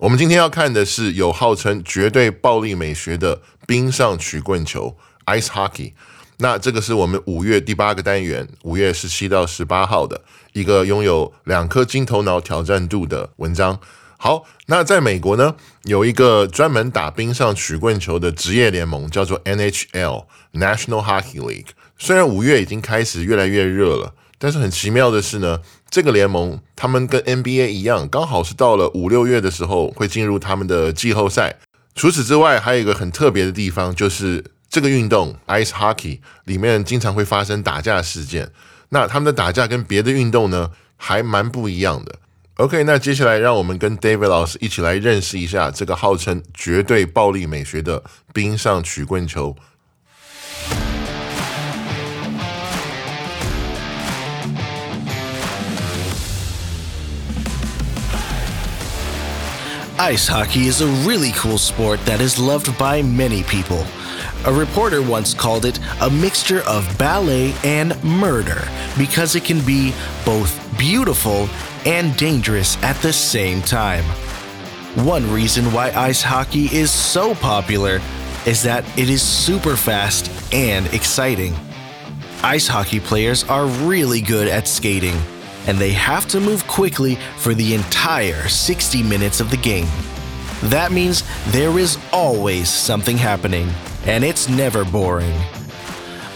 [0.00, 5.92] 我们今天要看的是有号称绝对暴力美学的冰上曲棍球 （Ice Hockey）。
[6.38, 10.22] 那这个是我们五月第八个单元，五月十七到十八号的
[10.54, 13.78] 一个拥有两颗金头脑挑战度的文章。
[14.16, 20.24] 好，那在美国呢，有一个专门打冰上曲棍球的职业联盟，叫做 NHL
[20.54, 21.68] National Hockey League。
[21.98, 25.60] 虽然五月已经开始越来越热了，但是很奇妙的是呢，
[25.90, 31.58] 这个联盟他们跟 NBA 一样，刚好是到了五六月的时候会进入他们的季后赛。
[31.94, 38.50] 除此之外，还有一个很特别的地方，就是这个运动 Ice Hockey 里面经常会发生打架事件。
[38.88, 42.14] 那他们的打架跟别的运动呢，还蛮不一样的。
[42.54, 48.02] OK，那接下来让我们跟 David 老师一起来认识一下这个号称绝对暴力美学的
[48.32, 49.54] 冰上曲棍球。
[60.00, 63.84] Ice hockey is a really cool sport that is loved by many people.
[64.46, 68.66] A reporter once called it a mixture of ballet and murder
[68.96, 69.92] because it can be
[70.24, 71.50] both beautiful
[71.84, 74.04] and dangerous at the same time.
[75.04, 78.00] One reason why ice hockey is so popular
[78.46, 81.54] is that it is super fast and exciting.
[82.42, 85.18] Ice hockey players are really good at skating,
[85.66, 89.88] and they have to move quickly for the entire 60 minutes of the game.
[90.64, 93.70] That means there is always something happening,
[94.06, 95.38] and it's never boring.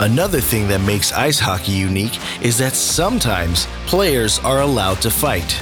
[0.01, 5.53] Another thing that makes ice hockey unique is that sometimes players are allowed to fight.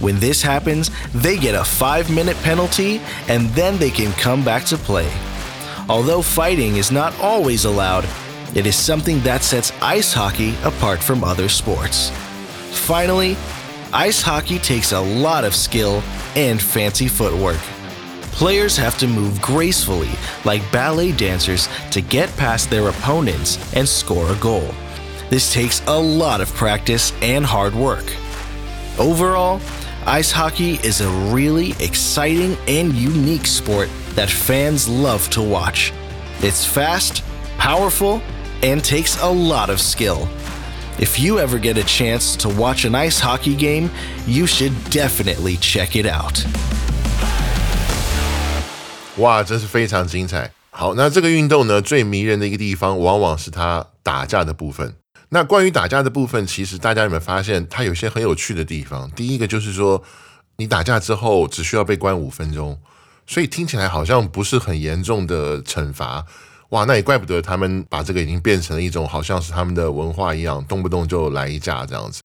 [0.00, 4.64] When this happens, they get a 5 minute penalty and then they can come back
[4.66, 5.10] to play.
[5.88, 8.06] Although fighting is not always allowed,
[8.54, 12.10] it is something that sets ice hockey apart from other sports.
[12.70, 13.36] Finally,
[13.92, 16.02] ice hockey takes a lot of skill
[16.36, 17.58] and fancy footwork.
[18.32, 20.10] Players have to move gracefully,
[20.44, 24.74] like ballet dancers, to get past their opponents and score a goal.
[25.28, 28.04] This takes a lot of practice and hard work.
[28.98, 29.60] Overall,
[30.06, 35.92] ice hockey is a really exciting and unique sport that fans love to watch.
[36.40, 37.22] It's fast,
[37.58, 38.22] powerful,
[38.62, 40.28] and takes a lot of skill.
[40.98, 43.88] If you ever get a chance to watch an ice hockey game,
[44.26, 46.44] you should definitely check it out.
[49.16, 50.50] 哇，真是非常精彩。
[50.70, 54.94] 好，那这个运动呢，最迷人的一个地方，往往是它打架的部分。
[55.30, 59.10] 那关于打架的部分，其实大家有没有发现，它有些很有趣的地方？
[59.12, 60.02] 第一个就是说，
[60.56, 62.78] 你打架之后只需要被关五分钟，
[63.26, 66.24] 所以听起来好像不是很严重的惩罚。
[66.70, 72.20] 哇，那也怪不得他们把这个已经变成了一种好像是他们的文化一样，动不动就来一架这样子。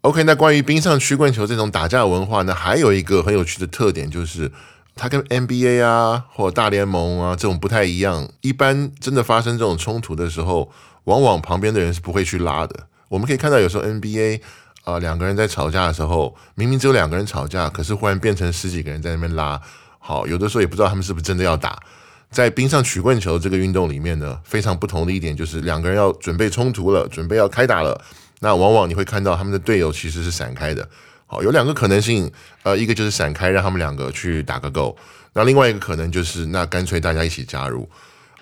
[0.00, 4.50] OK，那关于冰上曲棍球这种打架文化呢，还有一个很有趣的特点就是。
[4.96, 10.70] 它跟 NBA 啊或大联盟啊这种不太一样，一般真的发生这种冲突的时候，
[11.04, 12.74] 往往旁边的人是不会去拉的。
[13.08, 14.42] 我们可以看到，有时候 NBA
[14.84, 19.58] 啊、两个人在吵架的时候，明明只有两个人吵架，可是忽然变成十几个人在那边拉。
[19.98, 21.78] 好，有的时候也不知道他们是不是真的要打。
[22.30, 28.00] 在冰上曲棍球这个运动里面呢，非常不同的一点就是两个人要准备冲突了，准备要开打了，
[28.38, 30.88] 那往往你会看到他们的队友其实是闪开的。
[31.26, 32.30] 好，有两个可能性，
[32.62, 34.96] 呃，一个就是闪开，让他们两个去打个够；
[35.32, 37.88] 那另外一个可能就是，那干脆大家一起加入。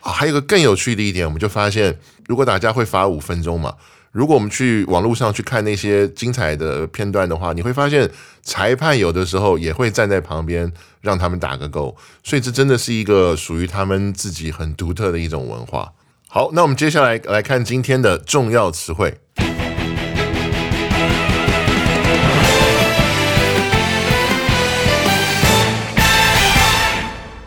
[0.01, 3.75] 啊，还有一个更有趣的一点，我们就发现，如果打架会罚五分钟嘛，
[4.11, 8.11] 如果我们去网络上去看那些精彩的片段的话，你会发现
[8.43, 10.73] 裁判有的时候也会站在旁边
[11.03, 11.95] 让他们打个够，
[12.25, 15.93] 所以这真的是一个属于他们自己很独特的一种文化。
[16.27, 19.19] 好，那我们接下来来看今天的重要词汇。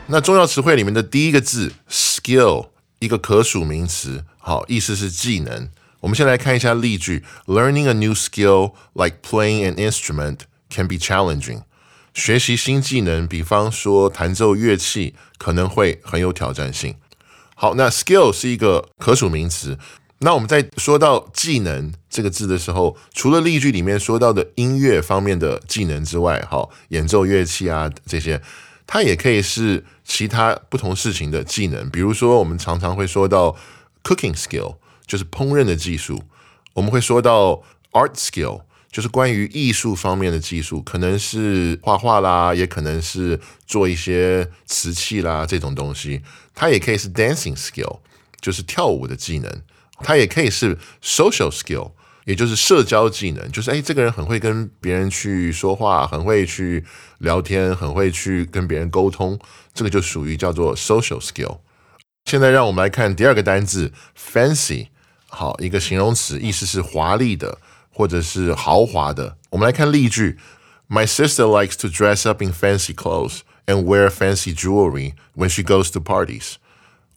[0.07, 2.67] 那重要词汇里面的第一个字 skill
[2.99, 5.69] 一个可数名词，好，意思是技能。
[6.01, 10.39] 我们先来看一下例句：Learning a new skill like playing an instrument
[10.69, 11.61] can be challenging。
[12.13, 16.95] 学习新技能，比方说弹奏乐器，可能会很有挑战性。
[17.55, 19.77] 好，那 skill 是一个可数名词。
[20.23, 28.41] 那我们在说到技能这个字的时候，除了例句里面说到的音乐方面的技能之外，哈，演奏乐器啊这些，
[28.85, 31.89] 它也可以是其他不同事情的技能。
[31.89, 33.55] 比如说，我们常常会说到
[34.03, 34.75] cooking skill，
[35.11, 36.15] 就是烹饪的技术；
[36.71, 37.61] 我们会说到
[37.91, 46.21] art skill，就是关于艺术方面的技术，可能是画画啦，也可能是做一些瓷器啦这种东西。
[46.55, 47.99] 它也可以是 dancing skill，
[48.39, 49.51] 就是跳舞的技能。
[49.97, 51.91] 它也可以是 social skill，
[52.23, 56.85] 也就是社交技能，就是哎，这个人很会跟别人去说话，很会去
[57.17, 59.37] 聊天，很会去跟别人沟通，
[59.73, 61.57] 这个就属于叫做 social skill。
[62.25, 64.87] 现在让我们来看第二个单字 fancy，
[65.31, 67.57] 好，一个形容词，意思是华丽的
[67.89, 69.37] 或者是豪华的。
[69.49, 70.37] 我们来看例句
[70.89, 75.91] ：My sister likes to dress up in fancy clothes and wear fancy jewelry when she goes
[75.93, 76.55] to parties。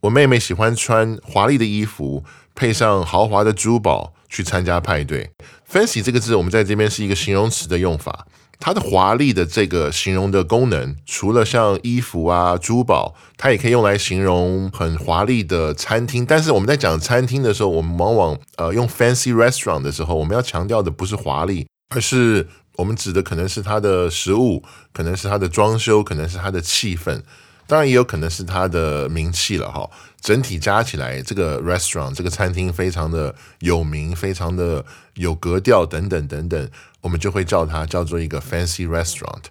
[0.02, 2.24] 我妹妹喜欢穿华丽的衣服。
[2.56, 5.28] 配上豪华的珠宝去参加派对
[5.68, 8.28] ，fancy 这个字我们在这边是一个形容词的用法。
[8.58, 16.24] 它的华丽的这个形容的功能，除了像衣服啊、珠宝，它也可以用来形容很华丽的餐厅。
[16.24, 22.46] 但是我们在讲餐厅的时候，我们往往呃用 fancy restaurant 的时候，我们要强调的不是华丽，而是
[22.76, 24.62] 我们指的可能是它的食物，
[24.92, 27.22] 可能是它的装修，可能是它的气氛。
[27.66, 29.88] 当然也有可能是它的名气了哈。
[30.20, 34.84] 整体加起来，这个 restaurant 这个餐厅非常的有名，非常的
[35.14, 36.70] 有格调等等等等，
[37.04, 39.44] 我们就会叫它叫做一个 fancy restaurant。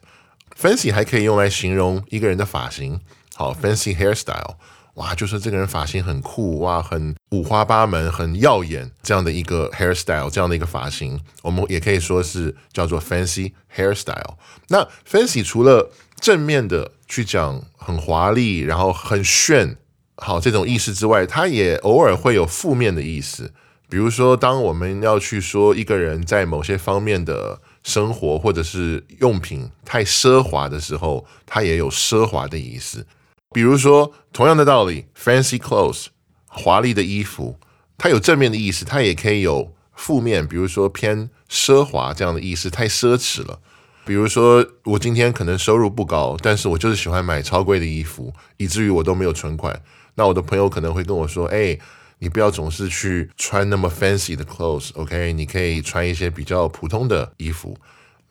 [0.60, 3.00] fancy 还可以用来形容一个人的发型，
[3.36, 4.56] 好 fancy hairstyle，
[4.96, 14.36] 哇，就说这个人发型很酷哇，很五花八门，很耀眼这样的一个 hairstyle，这样的一个发型，我们也可以说是叫做 fancy hairstyle。
[14.70, 19.78] 那 fancy 除了正面的去讲很华丽，然后很炫，
[20.18, 23.54] 好这种意思之外，它也偶尔会有负面的意思。
[23.94, 33.06] 比如说，当我们要去说一个人在某些方面的生活或者是用品太奢华的时候，它也有奢华的意思。
[33.54, 36.08] 比如说，同样的道理，fancy clothes，
[36.48, 37.60] 华丽的衣服，
[37.96, 43.60] 它有正面的意思，它也可以有负面，比如说偏奢华这样的意思，太奢侈了。
[44.06, 49.80] 比如说，我今天可能收入不高，但是我就是喜欢买超贵的衣服，以至于我都没有存款。
[50.16, 51.78] 那我的朋友可能会跟我说：“哎，
[52.24, 55.34] 你不要总是去穿那么 fancy 的 clothes，OK？
[55.34, 57.78] 你可以穿一些比较普通的衣服。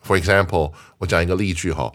[0.02, 1.92] For example，我讲一个例句哈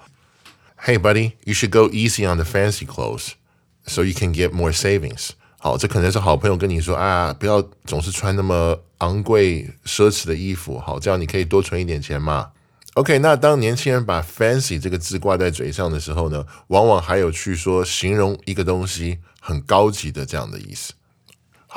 [0.80, 5.30] ：Hey buddy，you should go easy on the fancy clothes，so you can get more savings。
[5.58, 12.52] 好，这可能是好朋友跟你说啊，不要总是穿那么昂贵奢侈的衣服，好，这样你可以多存一点钱嘛。”
[12.94, 20.94] OK，那当年轻人把 fancy 这个字挂在嘴上的时候呢，往往还有去说形容一个东西很高级的这样的意思。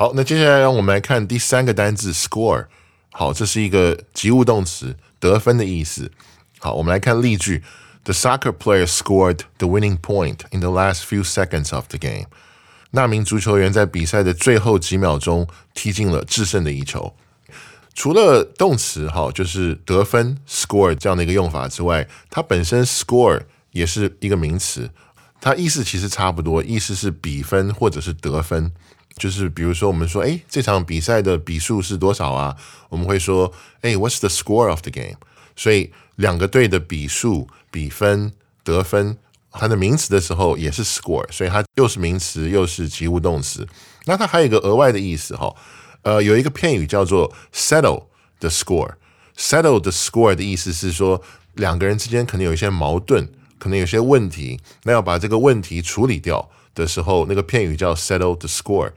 [0.01, 2.65] 好，那接下来让我们来看第三个单字 score。
[3.11, 6.11] 好，这是一个及物动词，得分的意思。
[6.57, 7.61] 好，我们来看例句
[8.03, 12.25] ：The soccer player scored the winning point in the last few seconds of the game。
[12.89, 17.15] 那名足球员在比赛的最后几秒钟踢进了制胜的一球。
[17.93, 23.39] 除了动词哈，就是得分 score 这样的一个用法之外，它本身 score
[23.69, 24.89] 也是一个名词，
[25.39, 28.71] 它意思其实差不多，意思是比分或者是得分。
[29.17, 32.55] 就是比如说我们说，哎，这场比赛的比数是多少啊？
[32.89, 33.51] 我们会说，
[33.81, 35.17] 哎，What's the score of the game？
[35.55, 39.17] 所以两个队的比数、比分、得分，
[39.51, 43.67] 它的名词的时候也是 score，所以它又是名词又是及物动词。
[44.05, 45.55] 那它还有一个额外的意思哈。
[46.03, 48.05] 呃，有一个片语叫做 settle
[48.39, 48.93] the score。
[49.37, 51.21] settle the score 的意思是说，
[51.53, 53.27] 两个人之间可能有一些矛盾，
[53.59, 58.91] 可能有些问题，那要把这个问题处理掉的时候，那个片语叫 settle the score，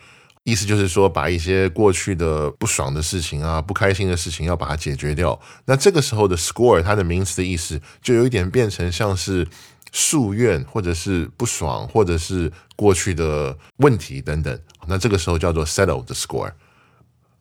[0.45, 5.39] 意思就是说，把一些过去的不爽的事情啊、不开心的事情要把它解决掉。
[5.65, 9.47] 那这个时候的 score，它的名词的意思就有一点变成像是
[9.93, 14.61] 夙愿，或者是不爽，或者是过去的问题等等。
[14.87, 16.53] 那这个时候叫做 settle the score。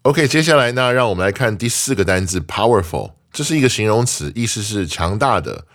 [0.04, 5.66] OK，接下来呢，让我们来看第四个单字 powerful，这是一个形容词，意思是强大的。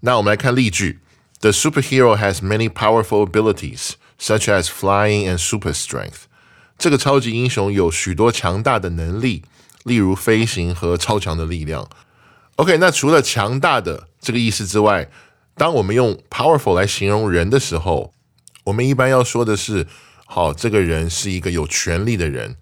[0.00, 1.00] 那我们来看例句
[1.40, 6.22] ：The superhero has many powerful abilities, such as flying and super strength。
[6.76, 9.42] 这个超级英雄有许多强大的能力，
[9.84, 11.88] 例如飞行和超强的力量。
[12.56, 15.08] OK，那除了强大的这个意思之外，
[15.54, 18.12] 当我们用 powerful 来形容人的时候，
[18.64, 19.86] 我们一般要说的是
[20.26, 22.56] 好，这个人是一个有权力的人。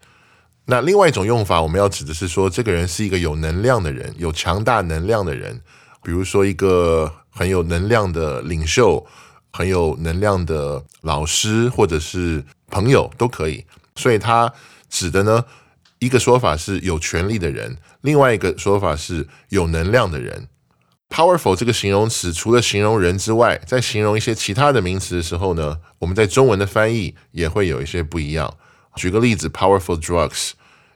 [0.66, 5.60] 那另外一种用法，我们要指的是说，这个人是一个有能量的人，有强大能量的人。
[6.02, 9.06] 比如说，一个很有能量的领袖，
[9.52, 13.66] 很有能量的老师，或者是朋友都可以。
[13.94, 14.50] 所以，他
[14.88, 15.44] 指的呢，
[15.98, 20.48] 一个说法是有权力的人，另外一个说法是有能量的人。
[21.10, 28.52] Powerful 这个形容词，除了形容人之外，在形容一些其他的名词的时候呢，我们在中文的翻译也会有一些不一样。
[28.96, 30.52] 举个例子，powerful drugs，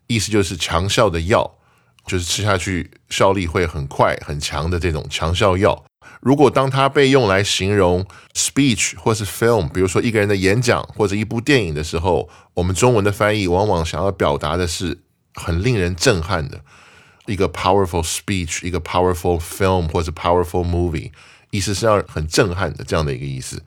[0.06, 1.58] 意思就是强效的药，
[2.06, 5.84] 就是吃下去效力会很快很强的这种强效药。
[6.20, 14.98] 如果当它被用来形容 speech 或是 film，比如说一个人的演讲或者一部电影的时候，我们中文的翻译往往想要表达的是
[15.34, 16.60] 很令人震撼的。
[17.26, 21.12] 一个 powerful speech，一个 powerful film 或者 powerful movie，
[21.50, 23.62] 意思是要很震撼的这样的一个意思。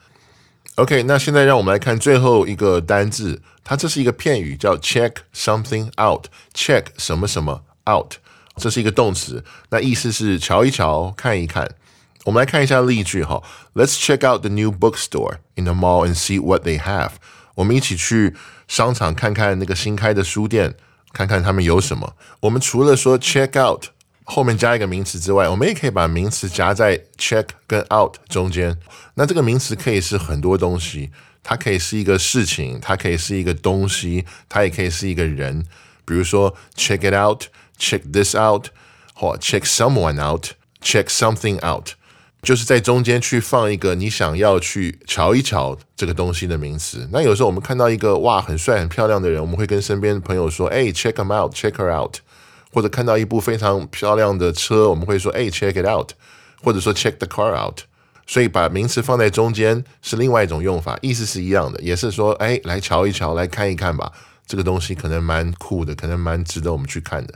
[0.75, 6.25] OK，那现在让我们来看最后一个单字，它这是一个片语，叫 check something out。
[6.53, 8.15] check 什么什么 out，
[8.57, 11.75] 这是一个动词，那意思是瞧一瞧，看一看。
[12.24, 13.42] 我们来看一下例句哈，
[13.74, 17.12] Let's check out the new bookstore in the mall and see what they have。
[17.54, 18.34] 我们一起去
[18.66, 20.74] 商场看看那个新开的书店。
[21.10, 22.14] 看看他们有什么。
[22.40, 23.86] 我们除了说 check out
[24.24, 28.78] 后面加一个名词之外，我们也可以把名词夹在 check 跟 out 中间。
[29.14, 31.10] 那这个名词可以是很多东西，
[31.42, 35.64] 它可以是一个事情，它可以是一个东西，它也可以是一个人。
[36.04, 38.66] 比如说 check it out，check this out，
[39.14, 41.92] 或 check someone out，check something out。
[42.43, 47.07] 就是在中间去放一个你想要去瞧一瞧这个东西的名词。
[47.11, 52.17] 那有时候我们看到一个哇很帅很漂亮的人，我们会跟身边的朋友说：“哎，check him out，check her out。”
[52.73, 56.11] 或者看到一部非常漂亮的车，我们会说：“哎，check it out。”
[56.61, 57.79] 或者说 “check the car out”。
[58.27, 64.11] 所以把名词放在中间是另外一种用法，意思是一样的，也是说：“哎，来瞧一瞧，来看一看吧，
[64.45, 67.33] 这个东西可能蛮酷的，可能蛮值得我们去看的。”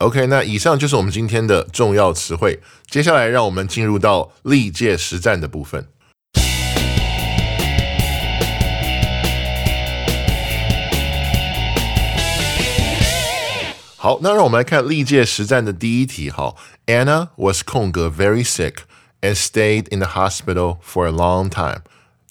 [0.00, 2.60] OK，那以上就是我们今天的重要词汇。
[2.86, 5.88] 接下来，让我们进入到历届实战的部分。
[13.96, 16.28] 好，那让我们来看历届实战的第一题。
[16.28, 18.80] 哈，Anna was 空格 very sick
[19.22, 21.80] and stayed in the hospital for a long time。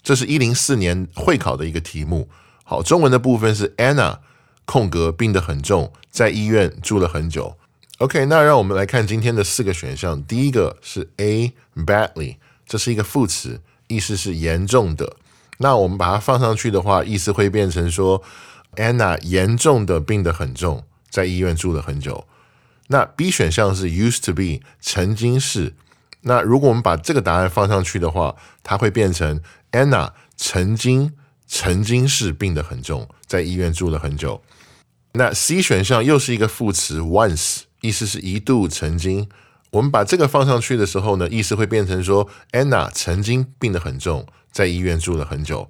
[0.03, 2.29] 这是一零四年会考的一个题目。
[2.63, 4.19] 好，中文的部分是 Anna。
[4.65, 7.55] 空格病得很重，在医院住了很久。
[7.99, 10.21] OK，那让我们来看今天的四个选项。
[10.23, 12.35] 第一个是 A badly，
[12.67, 15.15] 这是一个副词，意思是严重的。
[15.59, 18.21] 那我们把它放上去的话，意思会变成说
[18.75, 22.27] Anna 严重的病得很重，在医院住了很久。
[22.87, 25.73] 那 B 选项是 used to be，曾经是。
[26.21, 29.39] 那如果我们把这个答案放上去的话，它会变成
[29.71, 31.13] Anna 曾经
[31.47, 34.41] 曾经是病得很重，在医院住了很久。
[35.17, 39.29] 那 C 选项又是一个副词 once，意思是一度、曾经。
[39.71, 45.69] 我们把这个放上去的时候呢，意思会变成说 Anna 曾经病得很重，在医院住了很久。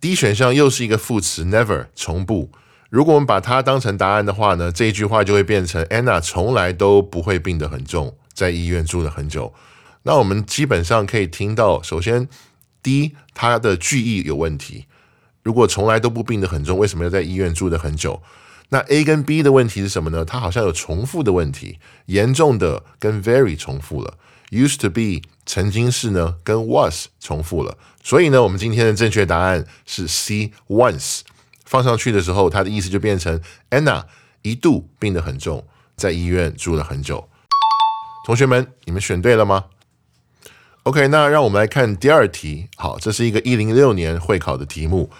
[0.00, 2.50] D 选项又是一个副词 never，从不。
[2.88, 9.54] 如果我们把它当成答案的话呢，这一句话就会变成 Anna 从来都不会病得很重，在医院住了很久。
[10.02, 12.28] 那我们基本上可以听到，首先
[12.82, 14.86] D 它的句意有问题。
[15.44, 18.20] 如果从来都不病得很重，为什么要在医院住得很久？
[18.70, 20.24] 那 A 跟 B 的问题是什么呢？
[20.24, 24.14] 它好像有重复的问题，严重的跟 very 重复了
[24.50, 31.20] ，used to be 曾经是呢跟 was 重复了，所以呢，我们今天的正确答案是 C once
[31.64, 34.04] 放上去的时候，它的意思就变成 Anna
[34.42, 37.28] 一度病得很重，在医院住了很久。
[38.24, 39.64] 同学们，你们选对了吗
[40.84, 42.68] ？OK，那让我们来看第二题。
[42.76, 45.10] 好，这是一个一零六年会考的题目。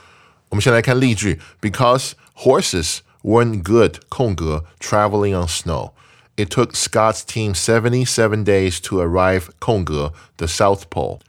[0.50, 5.92] 我们先来看例句：Because horses weren't good 空格 traveling on snow.
[6.36, 11.20] It took Scott's team 77 days to arrive 空格 the South Pole.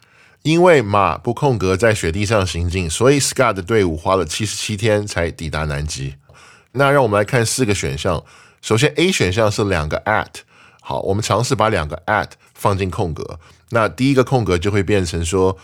[0.43, 6.17] 因为马不空格在雪地上行进，所以 Scott 的队伍花了七十七天才抵达南极。
[6.73, 8.23] 那让我们来看四个选项。
[8.61, 10.43] 首先 A 选项是两个 at，
[10.81, 13.39] 好，我们尝试把两个 at 放进空格。
[13.71, 15.57] 那第一个空格就会变成说，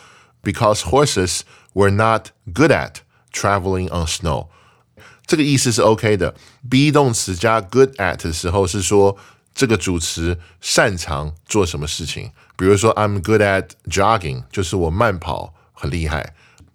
[0.43, 1.41] because horses
[1.75, 2.97] were not good at
[3.33, 4.47] traveling on snow。
[5.26, 6.34] 这个意思是 OK 的。
[6.70, 9.18] be 动词加 good at 的时候是说
[9.54, 12.32] 这个主词擅长做什么事情。
[12.56, 16.34] 比如说 I'm good at jogging，就是我慢跑很厉害。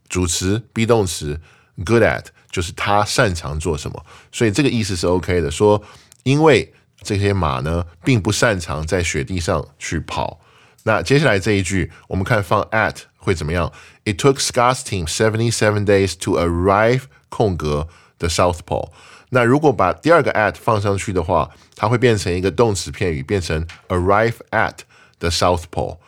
[0.08, 1.40] 主词 be 动词
[1.84, 5.50] good at 就是他擅长做什么，所以这个意思是 OK 的。
[5.50, 5.82] 说
[6.22, 10.38] 因为这些马呢并不擅长在雪地上去跑，
[10.84, 13.72] 那接下来这一句，我们看放 at 会怎么样
[14.04, 17.88] ？It took Scott's team seventy seven days to arrive 空格
[18.22, 18.90] the South Pole。
[19.30, 24.76] 那如果把第二个 at 放上去的话，它会变成一个动词片语，变成 arrive at
[25.18, 25.98] the South Pole。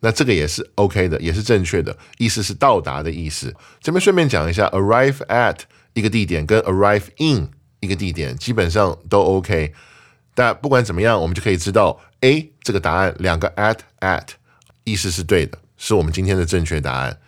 [0.00, 3.54] 那这个也是 OK 的，也是正确的，意思是到达的意思。
[3.80, 5.58] 这边顺便讲一下，arrive at
[5.92, 7.50] 一个地点跟 arrive in
[7.80, 9.74] 一个地点基本上都 OK。
[10.34, 14.28] 但不管怎么样，我们就可以知道 A 这个答案两个 at at
[14.84, 17.18] 意思是对的，是我们今天的正确答案。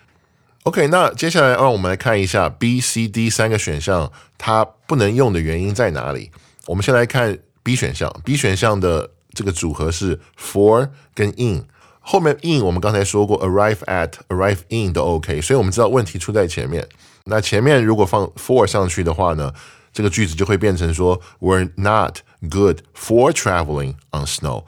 [0.64, 6.30] OK，那接下来让我们来看一下 B、C、D 三个选项它不能用的原因在哪里。
[6.66, 11.64] 我们先来看 B 选项，B 选项的这个组合是 for 跟 in。
[11.98, 16.88] 后面 in 我们刚才说过，arrive at、arrive in 都 OK，所以我们知道问题出在前面。
[17.24, 19.52] 那前面如果放 for 上去的话呢，
[19.92, 24.62] 这个句子就会变成说 we're not good for traveling on snow。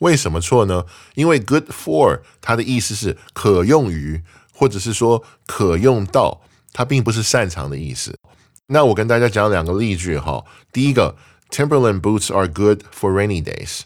[0.00, 0.84] 为什么错呢？
[1.14, 4.22] 因为 good for 它的意思是可用于，
[4.56, 6.40] 或者是说可用到，
[6.72, 8.18] 它并不是擅长的意思。
[8.68, 10.42] 那我跟大家讲两个例句哈。
[10.72, 11.14] 第一个
[11.50, 13.82] ，Timberland boots are good for rainy days，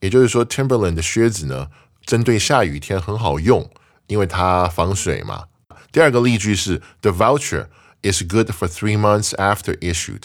[0.00, 1.68] 也就是说 Timberland 的靴子呢。
[2.04, 3.70] 针对下雨天很好用，
[4.06, 5.44] 因为它防水嘛。
[5.92, 7.66] 第二个例句是 The voucher
[8.02, 10.22] is good for three months after issued，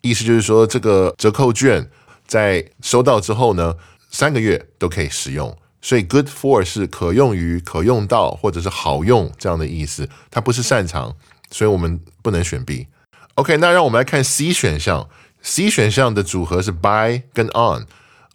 [0.00, 1.90] 意思就是说这个折扣券
[2.26, 3.74] 在收到之后呢，
[4.10, 5.56] 三个月都可以使用。
[5.84, 11.14] 所以 good for 是可用于、可用到或者是好用这样的意思，它不是擅长，
[11.50, 12.86] 所以我们不能选 B。
[13.34, 15.06] OK，那让我们来看 C 选项
[15.42, 17.86] ，C 选项的组合是 by 跟 on。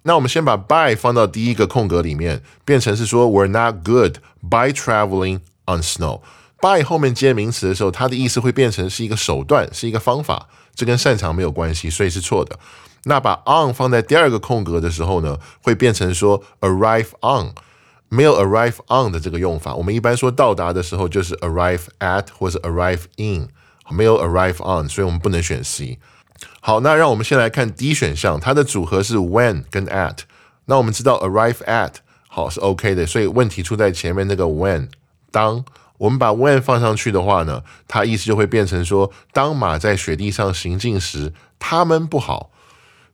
[0.04, 6.22] 那我们先把 by 放到第一个空格里面，变成是说 we're not good by traveling on snow。
[6.62, 12.60] by 后面接名词的时候，它的意思会变成是一个手段，是一个方法，这跟擅长没有关系，所以是错的。
[13.06, 17.54] 那把 on 放在第二个空格的时候呢，会变成说 arrive on，
[18.10, 19.76] 没有 arrive on 的这个用法。
[19.76, 23.48] 我们一般说到达的时候就是 arrive at 或者 arrive in，
[23.90, 26.00] 没有 arrive on，所以我们不能选 C。
[26.62, 30.20] 好，那让我们先来看 D 选项，它的组合是 when 跟 at。
[30.66, 31.94] 那我们知道 arrive at
[32.28, 34.90] 好是 OK 的，所以问题出在前面那个 when。
[35.32, 35.64] 当
[35.98, 42.52] 我们把 when 放上去的话呢，它意思就会变成说，当马在雪地上行进时，它们不好，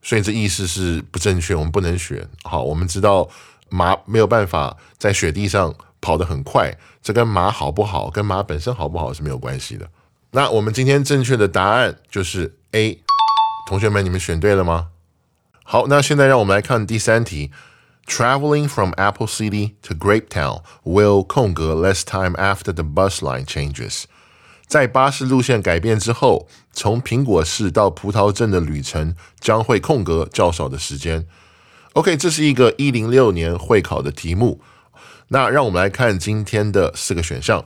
[0.06, 2.30] 所以这意思是不正确，我们不能选。
[2.44, 3.28] 好，我们知道
[3.70, 9.90] 马没有办法在雪地上跑得很快，这跟马好不好，跟马本身好不好是没有关系的。
[10.30, 13.00] 那我们今天正确的答案就是 A。
[13.68, 14.90] 同学们，你们选对了吗？
[15.64, 17.50] 好，那现在让我们来看第三题。
[18.06, 24.04] Traveling from Apple City to Grapetown will 空格 less time after the bus line changes。
[24.68, 31.26] 在巴士路线改变之后，从苹果市到葡萄镇的旅程将会空格较少的时间。
[31.94, 34.62] OK，这是一个一零六年会考的题目。
[35.30, 37.66] 那让我们来看今天的四个选项。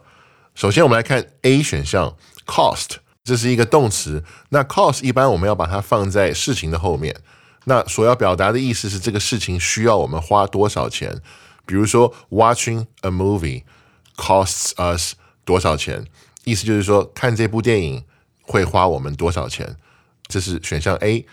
[0.56, 2.98] 首先，我们来看 A 选项，cost。
[3.22, 7.16] 这是一个动词，那 cost 一般我们要把它放在事情的后面。
[7.66, 11.22] 那所要表达的意思是这个事情需要我们花多少钱。
[11.66, 13.64] 比如说，watching a movie
[14.16, 15.14] costs us
[15.46, 16.06] 多少钱？
[16.46, 18.04] 意思就是说，看这部电影
[18.50, 19.78] 会花我们多少钱？
[20.28, 21.26] 这是选项 A。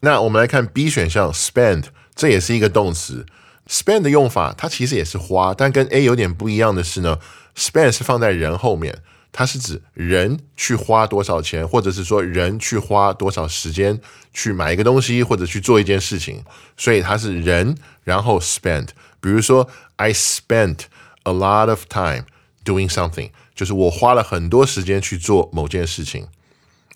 [0.00, 3.24] 那我们来看 B 选项，spend，这也是一个动词。
[3.66, 7.18] spend 的用法它其实也是花，但跟 A 有点不一样的是呢
[7.56, 9.02] ，spend 是放在人后面。
[9.30, 14.00] 它是指人去花多少钱，或者是说人去花多少时间
[14.32, 16.42] 去买一个东西，或者去做一件事情，
[16.76, 18.88] 所以它是人，然后 spend。
[19.20, 20.80] 比如说，I spent
[21.24, 22.24] a lot of time
[22.68, 26.26] doing something，就是我花了很多时间去做某件事情。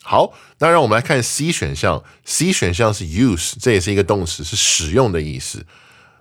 [0.02, 5.64] 好，那让我们来看 C 选项，C 选项是 use，这也是一个动词，是使用的意思。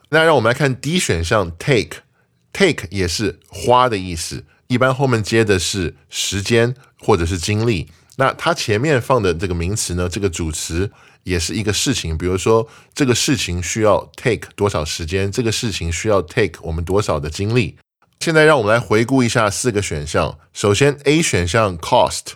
[0.09, 4.45] 那让我们来看 D 选项，take，take 也是花的意思。
[4.67, 10.07] 一般后面接的是时间或者是精力，那它前面放的这个名词呢？
[10.07, 10.91] 这个主词
[11.23, 17.77] 也是一个事情，比如说这个事情需要 take 多少时间，这个事情需要 take 我们多少的精力。
[18.21, 20.37] 现在让我们来回顾一下四个选项。
[20.53, 22.33] 首先 A 选项 cost，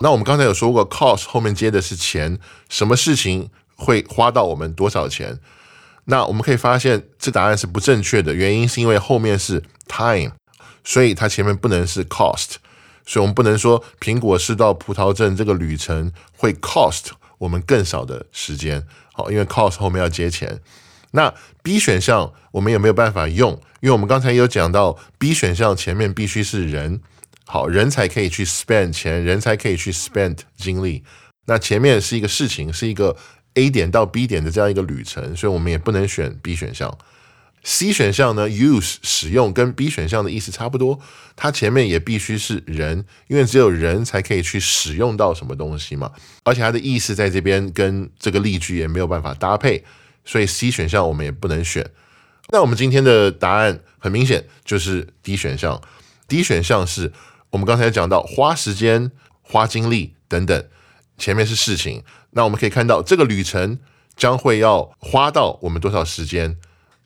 [0.00, 5.38] 那我们刚才有说过 cost 后面接的是钱，什么事情会花到我们多少钱？
[6.04, 10.32] 那我们可以发现这答案是不正确的，原因是因为后面是 time。
[10.84, 12.56] 所以它前面不能是 cost，
[13.06, 17.06] 所以我们不能说苹果市到葡萄镇这个旅程会 cost
[17.38, 18.86] 我们更少的时间。
[19.14, 20.60] 好，因为 cost 后面要接钱。
[21.12, 27.00] 那 B 选项我们也没有办法用，因为我们刚才有讲到 B 选项前面必须是人，
[27.46, 31.04] 好人才可以去 spend 钱，人才可以去 spend 精力。
[31.46, 33.16] 那前面是一个事情，是一个
[33.54, 36.96] A 点到 B 点的这样一个旅程，所以我们也不能选 B 选项。
[37.64, 40.98] C 选项呢，use 使用跟 B 选项的意思差不多，
[41.36, 46.10] 它前面也必须是人，因为只有人才可以去使用到什么东西嘛。
[46.42, 49.84] 而且它的意思在这边跟这个例句也没有办法搭配，
[50.24, 51.90] 所以 C 选项我们也不能选。
[52.48, 55.80] 那我们今天的答案很明显就是 D 选项。
[56.28, 57.12] D 选项是
[57.50, 59.10] 我们刚才讲到花时间、
[59.42, 60.64] 花精力等等，
[61.18, 62.02] 前面是事情。
[62.30, 63.78] 那我们可以看到这个旅程
[64.16, 66.56] 将会要花到我们多少时间？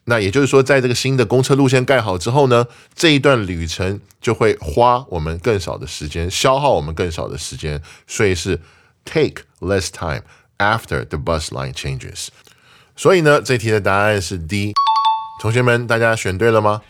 [0.05, 8.61] 那也就是说，在这个新的公车路线盖好之后呢，这一段旅程就会花我们更少的时间，消耗我们更少的时间，所以是
[9.05, 10.23] take less time
[10.59, 12.29] after the bus line changes。
[12.97, 14.73] 所以呢，这题的答案是 D。
[15.39, 16.81] 同学们，大家选对了吗？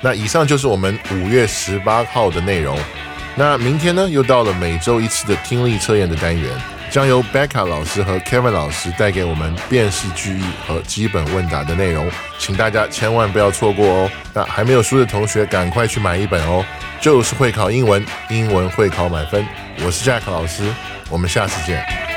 [0.00, 2.76] 那以上就是我们五月十八号的内容。
[3.36, 6.50] 那明天呢，又到了每周一次的听力测验的单元。
[6.88, 14.10] 将由 Becca 老师和 Kevin 老师带给我们辨识句意和基本问答的内容，请大家千万不要错过哦。
[14.32, 16.64] 那还没有书的同学，赶快去买一本哦。
[17.00, 19.46] 就是会考英文，英文会考满分。
[19.84, 20.62] 我是 Jack 老师，
[21.10, 22.15] 我们下次见。